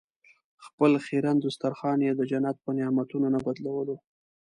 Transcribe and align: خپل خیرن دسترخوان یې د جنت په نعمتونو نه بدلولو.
خپل 0.65 0.91
خیرن 1.05 1.37
دسترخوان 1.45 1.99
یې 2.07 2.11
د 2.15 2.21
جنت 2.31 2.57
په 2.65 2.69
نعمتونو 2.77 3.27
نه 3.35 3.39
بدلولو. 3.45 3.95